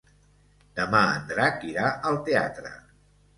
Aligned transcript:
Demà 0.79 1.01
en 1.17 1.27
Drac 1.33 1.67
irà 1.73 1.93
al 2.13 2.19
teatre. 2.31 2.73